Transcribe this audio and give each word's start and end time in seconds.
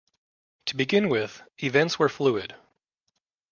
To 0.65 0.75
begin 0.75 1.09
with, 1.09 1.43
events 1.61 1.99
were 1.99 2.09
fluid. 2.09 2.55